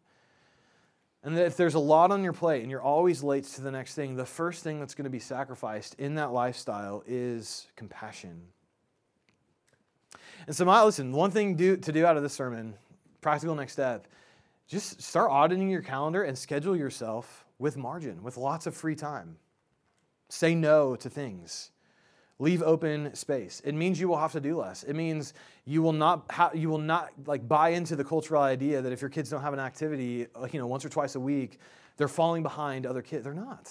[1.22, 3.94] And if there's a lot on your plate and you're always late to the next
[3.94, 8.42] thing, the first thing that's going to be sacrificed in that lifestyle is compassion.
[10.46, 12.74] And so, my, listen, one thing do, to do out of this sermon,
[13.24, 14.06] practical next step,
[14.68, 19.36] just start auditing your calendar and schedule yourself with margin, with lots of free time.
[20.28, 21.70] Say no to things.
[22.38, 23.62] Leave open space.
[23.64, 24.82] It means you will have to do less.
[24.82, 25.32] It means
[25.64, 29.00] you will not ha- you will not like buy into the cultural idea that if
[29.00, 31.58] your kids don't have an activity, you know, once or twice a week,
[31.96, 33.24] they're falling behind other kids.
[33.24, 33.70] They're not.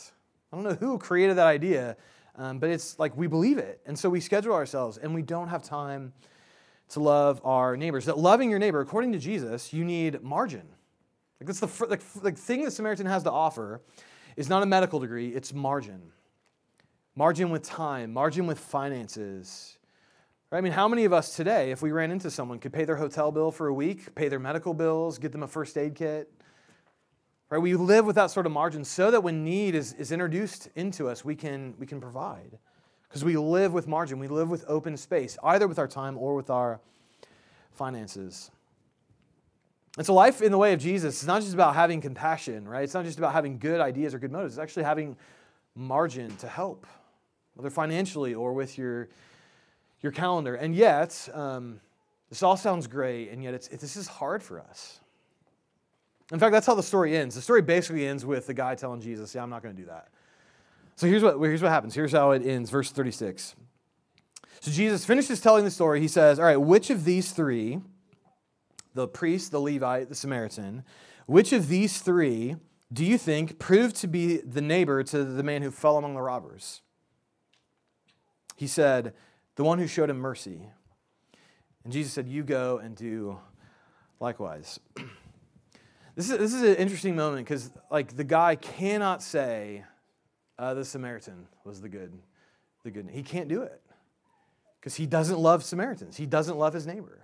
[0.51, 1.97] I don't know who created that idea,
[2.37, 5.49] um, but it's like we believe it, and so we schedule ourselves, and we don't
[5.49, 6.13] have time
[6.89, 8.05] to love our neighbors.
[8.05, 10.67] That loving your neighbor, according to Jesus, you need margin.
[11.39, 13.81] Like that's the like, the thing that Samaritan has to offer
[14.35, 16.11] is not a medical degree; it's margin
[17.15, 19.77] margin with time, margin with finances.
[20.49, 20.59] Right?
[20.59, 22.95] I mean, how many of us today, if we ran into someone, could pay their
[22.95, 26.31] hotel bill for a week, pay their medical bills, get them a first aid kit?
[27.49, 27.59] Right?
[27.59, 31.07] We live with that sort of margin so that when need is, is introduced into
[31.07, 32.57] us, we can, we can provide.
[33.13, 36.33] Because we live with margin, we live with open space, either with our time or
[36.33, 36.79] with our
[37.71, 38.49] finances.
[39.99, 42.83] And so, life in the way of Jesus is not just about having compassion, right?
[42.83, 44.55] It's not just about having good ideas or good motives.
[44.55, 45.15] It's actually having
[45.75, 46.87] margin to help
[47.53, 49.09] whether financially or with your,
[50.01, 50.55] your calendar.
[50.55, 51.81] And yet, um,
[52.31, 55.01] this all sounds great, and yet it's, it, this is hard for us.
[56.31, 57.35] In fact, that's how the story ends.
[57.35, 59.87] The story basically ends with the guy telling Jesus, Yeah, I'm not going to do
[59.89, 60.07] that.
[60.95, 61.95] So here's what, here's what happens.
[61.95, 63.55] Here's how it ends, verse 36.
[64.59, 65.99] So Jesus finishes telling the story.
[65.99, 67.81] He says, All right, which of these three,
[68.93, 70.83] the priest, the Levite, the Samaritan,
[71.25, 72.55] which of these three
[72.91, 76.21] do you think proved to be the neighbor to the man who fell among the
[76.21, 76.81] robbers?
[78.55, 79.13] He said,
[79.55, 80.69] The one who showed him mercy.
[81.83, 83.39] And Jesus said, You go and do
[84.19, 84.79] likewise.
[86.15, 89.83] this, is, this is an interesting moment because, like, the guy cannot say
[90.59, 92.13] uh, the Samaritan was the good,
[92.83, 93.09] the good.
[93.11, 93.81] He can't do it
[94.79, 96.17] because he doesn't love Samaritans.
[96.17, 97.19] He doesn't love his neighbor.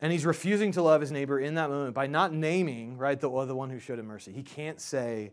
[0.00, 3.28] And he's refusing to love his neighbor in that moment by not naming, right, the,
[3.44, 4.32] the one who showed him mercy.
[4.32, 5.32] He can't say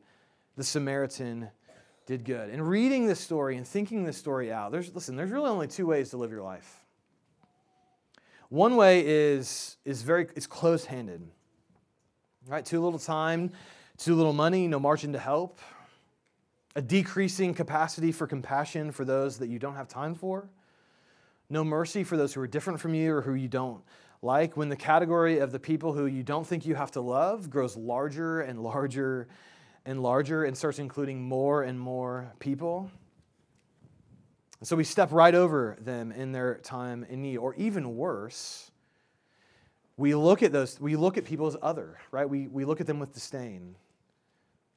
[0.57, 1.49] the Samaritan
[2.05, 2.49] did good.
[2.49, 5.85] And reading this story and thinking this story out, there's listen, there's really only two
[5.85, 6.83] ways to live your life.
[8.49, 11.21] One way is is very is close-handed.
[12.47, 12.65] Right?
[12.65, 13.51] Too little time,
[13.97, 15.59] too little money, no margin to help.
[16.75, 20.49] A decreasing capacity for compassion for those that you don't have time for.
[21.49, 23.81] No mercy for those who are different from you or who you don't
[24.21, 24.57] like.
[24.57, 27.75] When the category of the people who you don't think you have to love grows
[27.77, 29.27] larger and larger
[29.85, 32.91] and larger and starts including more and more people.
[34.63, 37.37] So we step right over them in their time in need.
[37.37, 38.71] Or even worse,
[39.95, 42.29] we look at those, we look at people as other, right?
[42.29, 43.75] We, we look at them with disdain.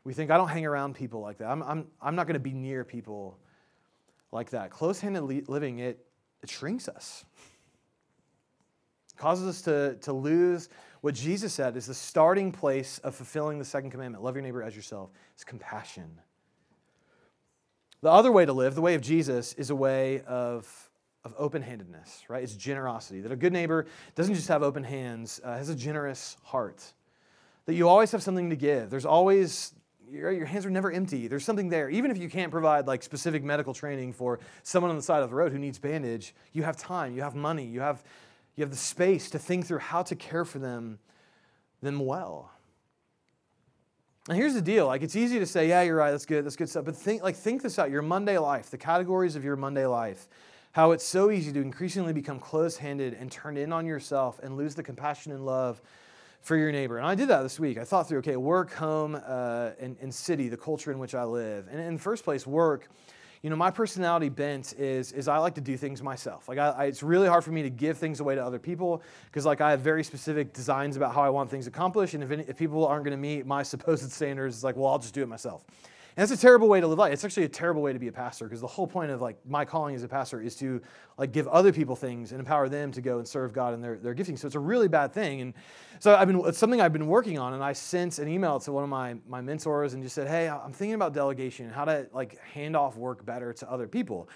[0.05, 1.49] We think, I don't hang around people like that.
[1.49, 3.39] I'm, I'm, I'm not going to be near people
[4.33, 4.71] like that.
[4.71, 6.05] Close handed living, it,
[6.43, 7.25] it shrinks us,
[9.13, 10.69] it causes us to, to lose
[11.01, 14.63] what Jesus said is the starting place of fulfilling the second commandment love your neighbor
[14.63, 16.21] as yourself is compassion.
[18.03, 20.91] The other way to live, the way of Jesus, is a way of,
[21.25, 22.43] of open handedness, right?
[22.43, 23.21] It's generosity.
[23.21, 26.83] That a good neighbor doesn't just have open hands, uh, has a generous heart.
[27.67, 28.89] That you always have something to give.
[28.89, 29.75] There's always,
[30.11, 31.29] your, your hands are never empty.
[31.29, 31.89] There's something there.
[31.89, 35.31] Even if you can't provide like specific medical training for someone on the side of
[35.31, 38.03] the road who needs bandage, you have time, you have money, you have,
[38.57, 40.99] you have the space to think through how to care for them,
[41.83, 42.51] them well.
[44.29, 46.11] And here's the deal: like it's easy to say, "Yeah, you're right.
[46.11, 46.45] That's good.
[46.45, 49.45] That's good stuff." But think, like, think this out: your Monday life, the categories of
[49.45, 50.29] your Monday life,
[50.73, 54.75] how it's so easy to increasingly become close-handed and turn in on yourself and lose
[54.75, 55.81] the compassion and love
[56.41, 56.99] for your neighbor.
[56.99, 57.79] And I did that this week.
[57.79, 61.25] I thought through, okay, work, home, uh, and, and city, the culture in which I
[61.25, 61.69] live.
[61.71, 62.89] And in first place, work
[63.43, 66.47] you know, my personality bent is, is I like to do things myself.
[66.47, 69.03] Like, I, I, it's really hard for me to give things away to other people
[69.27, 72.13] because, like, I have very specific designs about how I want things accomplished.
[72.13, 74.89] And if, any, if people aren't going to meet my supposed standards, it's like, well,
[74.89, 75.65] I'll just do it myself.
[76.17, 77.13] And that's a terrible way to live life.
[77.13, 79.37] It's actually a terrible way to be a pastor because the whole point of like
[79.47, 80.83] my calling as a pastor is to
[81.19, 83.97] like give other people things and empower them to go and serve God and their,
[83.97, 84.37] their gifting.
[84.37, 85.41] So it's a really bad thing.
[85.41, 85.55] And
[86.01, 87.55] so I've been it's something I've been working on.
[87.55, 90.49] And I sent an email to one of my my mentors and just said, hey,
[90.49, 94.29] I'm thinking about delegation and how to like hand off work better to other people.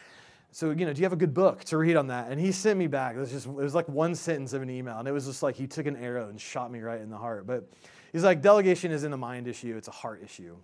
[0.52, 2.30] So, you know, do you have a good book to read on that?
[2.30, 3.16] And he sent me back.
[3.16, 5.00] It was just, it was like one sentence of an email.
[5.00, 7.16] And it was just like he took an arrow and shot me right in the
[7.16, 7.44] heart.
[7.44, 7.68] But
[8.12, 10.56] he's like, delegation isn't a mind issue, it's a heart issue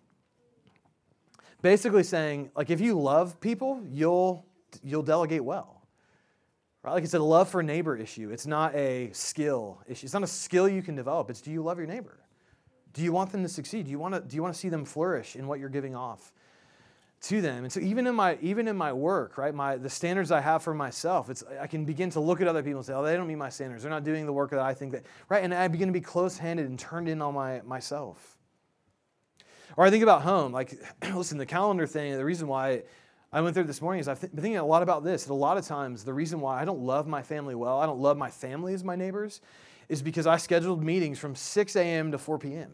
[1.62, 4.44] basically saying like if you love people you'll
[4.82, 5.80] you'll delegate well
[6.82, 6.92] right?
[6.92, 8.30] Like it's a love for neighbor issue.
[8.30, 10.06] It's not a skill issue.
[10.06, 11.30] It's not a skill you can develop.
[11.30, 12.18] It's do you love your neighbor?
[12.92, 13.84] Do you want them to succeed?
[13.84, 15.94] Do you want to do you want to see them flourish in what you're giving
[15.94, 16.32] off
[17.22, 17.64] to them?
[17.64, 20.62] And so even in my even in my work right my the standards i have
[20.62, 23.16] for myself it's i can begin to look at other people and say oh they
[23.16, 23.82] don't meet my standards.
[23.82, 25.44] They're not doing the work that i think that right?
[25.44, 28.38] And i begin to be close-handed and turned in on my myself
[29.76, 30.52] or I think about home.
[30.52, 30.78] Like,
[31.14, 32.82] listen, the calendar thing, the reason why
[33.32, 35.24] I went through this morning is I've been thinking a lot about this.
[35.24, 37.86] And a lot of times, the reason why I don't love my family well, I
[37.86, 39.40] don't love my family as my neighbors,
[39.88, 42.12] is because I scheduled meetings from 6 a.m.
[42.12, 42.70] to 4 p.m.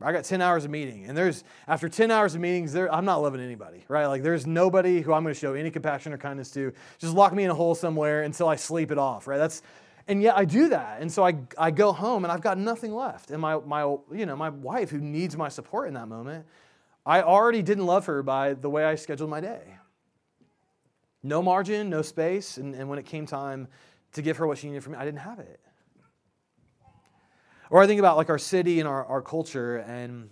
[0.00, 1.06] I got 10 hours of meeting.
[1.06, 4.06] And there's, after 10 hours of meetings, there, I'm not loving anybody, right?
[4.06, 6.72] Like, there's nobody who I'm going to show any compassion or kindness to.
[6.98, 9.38] Just lock me in a hole somewhere until I sleep it off, right?
[9.38, 9.62] That's,
[10.08, 11.00] and yet I do that.
[11.00, 13.30] And so I, I go home and I've got nothing left.
[13.30, 16.46] And my, my, you know, my wife, who needs my support in that moment,
[17.04, 19.62] I already didn't love her by the way I scheduled my day.
[21.22, 22.56] No margin, no space.
[22.56, 23.66] And, and when it came time
[24.12, 25.60] to give her what she needed from me, I didn't have it.
[27.68, 29.78] Or I think about like our city and our, our culture.
[29.78, 30.30] And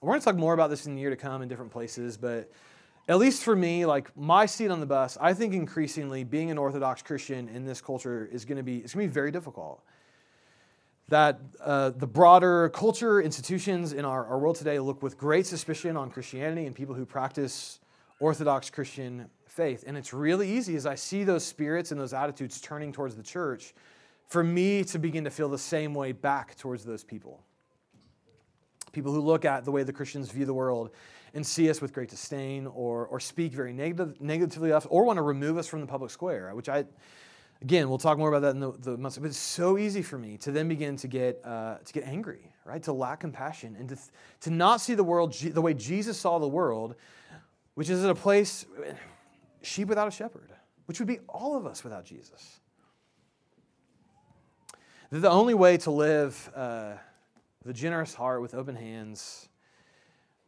[0.00, 2.16] we're going to talk more about this in the year to come in different places.
[2.16, 2.52] But
[3.08, 6.58] at least for me, like my seat on the bus, I think increasingly being an
[6.58, 9.82] Orthodox Christian in this culture is going to be it's going to be very difficult.
[11.08, 15.96] That uh, the broader culture, institutions in our, our world today look with great suspicion
[15.96, 17.80] on Christianity and people who practice
[18.20, 19.84] Orthodox Christian faith.
[19.86, 23.22] And it's really easy as I see those spirits and those attitudes turning towards the
[23.22, 23.72] church
[24.26, 27.42] for me to begin to feel the same way back towards those people.
[28.92, 30.90] People who look at the way the Christians view the world
[31.38, 35.04] and see us with great disdain or, or speak very negative, negatively of us or
[35.04, 36.84] want to remove us from the public square, which I,
[37.62, 40.18] again, we'll talk more about that in the, the months, but it's so easy for
[40.18, 42.82] me to then begin to get, uh, to get angry, right?
[42.82, 43.96] To lack compassion and to,
[44.40, 46.96] to not see the world the way Jesus saw the world,
[47.74, 48.66] which is at a place,
[49.62, 50.52] sheep without a shepherd,
[50.86, 52.60] which would be all of us without Jesus.
[55.10, 56.94] The only way to live uh,
[57.64, 59.48] a generous heart, with open hands,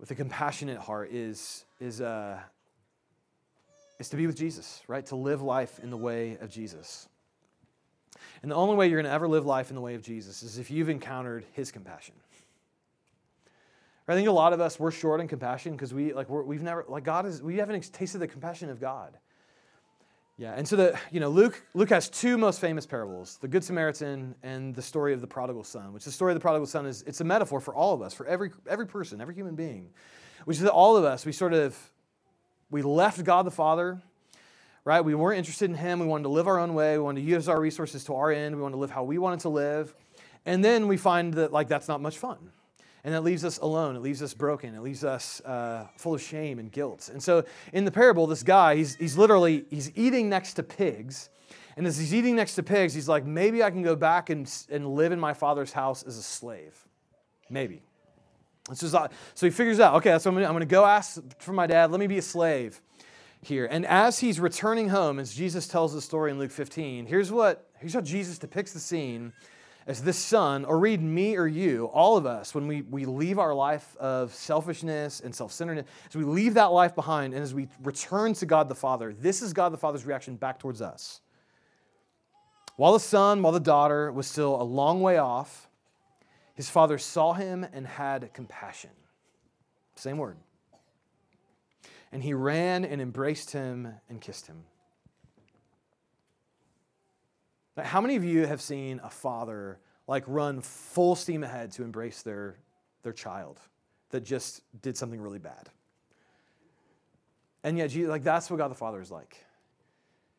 [0.01, 2.39] with a compassionate heart is, is, uh,
[3.99, 5.05] is to be with Jesus, right?
[5.07, 7.07] To live life in the way of Jesus.
[8.43, 10.43] And the only way you're going to ever live life in the way of Jesus
[10.43, 12.15] is if you've encountered his compassion.
[14.09, 16.65] I think a lot of us we're short in compassion because we like we have
[16.65, 19.17] never like God is we haven't tasted the compassion of God.
[20.41, 23.63] Yeah, and so the you know Luke Luke has two most famous parables: the Good
[23.63, 25.93] Samaritan and the story of the prodigal son.
[25.93, 28.15] Which the story of the prodigal son is it's a metaphor for all of us,
[28.15, 29.91] for every every person, every human being.
[30.47, 31.79] Which is that all of us we sort of
[32.71, 34.01] we left God the Father,
[34.87, 35.03] right?
[35.03, 35.99] We weren't interested in Him.
[35.99, 36.97] We wanted to live our own way.
[36.97, 38.57] We wanted to use our resources to our end.
[38.57, 39.95] We wanted to live how we wanted to live,
[40.47, 42.51] and then we find that like that's not much fun.
[43.05, 43.97] And that leaves us alone.
[43.97, 44.75] It leaves us broken.
[44.75, 47.09] It leaves us uh, full of shame and guilt.
[47.11, 51.31] And so in the parable, this guy, he's, he's literally, he's eating next to pigs.
[51.77, 54.53] And as he's eating next to pigs, he's like, maybe I can go back and,
[54.71, 56.77] and live in my father's house as a slave.
[57.49, 57.83] Maybe.
[58.75, 61.91] So, so he figures out, okay, so I'm going to go ask for my dad,
[61.91, 62.81] let me be a slave
[63.43, 63.67] here.
[63.67, 67.67] And as he's returning home, as Jesus tells the story in Luke 15, here's what
[67.79, 69.33] here's how Jesus depicts the scene
[69.87, 73.39] as this son, or read me or you, all of us, when we, we leave
[73.39, 77.55] our life of selfishness and self centeredness, as we leave that life behind and as
[77.55, 81.21] we return to God the Father, this is God the Father's reaction back towards us.
[82.77, 85.69] While the son, while the daughter was still a long way off,
[86.55, 88.91] his father saw him and had compassion.
[89.97, 90.37] Same word.
[92.13, 94.65] And he ran and embraced him and kissed him.
[97.77, 101.85] Now, how many of you have seen a father like run full steam ahead to
[101.85, 102.59] embrace their,
[103.03, 103.61] their child
[104.11, 105.69] that just did something really bad?
[107.63, 109.45] And yet, Jesus, like that's what God the Father is like.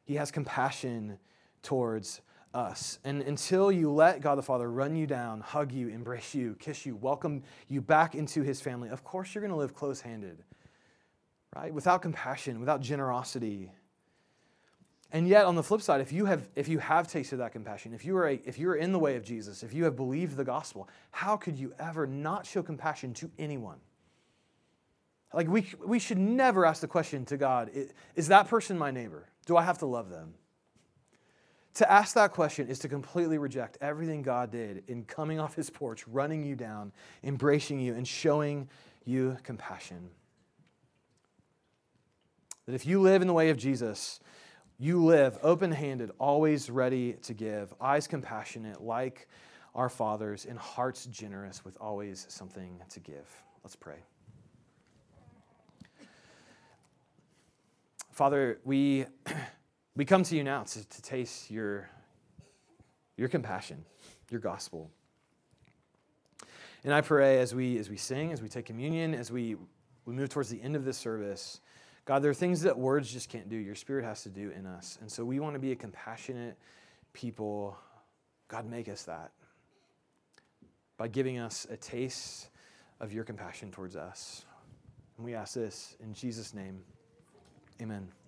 [0.03, 1.19] He has compassion
[1.61, 2.21] towards
[2.53, 2.99] us.
[3.03, 6.85] And until you let God the Father run you down, hug you, embrace you, kiss
[6.85, 10.43] you, welcome you back into his family, of course you're going to live close handed,
[11.55, 11.73] right?
[11.73, 13.71] Without compassion, without generosity.
[15.13, 17.93] And yet, on the flip side, if you have, if you have tasted that compassion,
[17.93, 19.95] if you, are a, if you are in the way of Jesus, if you have
[19.95, 23.79] believed the gospel, how could you ever not show compassion to anyone?
[25.33, 27.71] Like, we, we should never ask the question to God
[28.15, 29.27] is that person my neighbor?
[29.45, 30.33] Do I have to love them?
[31.75, 35.69] To ask that question is to completely reject everything God did in coming off his
[35.69, 36.91] porch, running you down,
[37.23, 38.69] embracing you, and showing
[39.05, 40.09] you compassion.
[42.65, 44.19] That if you live in the way of Jesus,
[44.81, 49.27] you live open handed, always ready to give, eyes compassionate, like
[49.75, 53.29] our fathers, and hearts generous, with always something to give.
[53.63, 53.97] Let's pray.
[58.11, 59.05] Father, we.
[59.93, 61.89] We come to you now to, to taste your,
[63.17, 63.83] your compassion,
[64.29, 64.89] your gospel.
[66.85, 69.57] And I pray as we, as we sing, as we take communion, as we,
[70.05, 71.59] we move towards the end of this service,
[72.05, 73.55] God, there are things that words just can't do.
[73.55, 74.97] Your spirit has to do in us.
[75.01, 76.57] And so we want to be a compassionate
[77.13, 77.77] people.
[78.47, 79.31] God, make us that
[80.97, 82.49] by giving us a taste
[82.99, 84.45] of your compassion towards us.
[85.17, 86.79] And we ask this in Jesus' name.
[87.81, 88.20] Amen.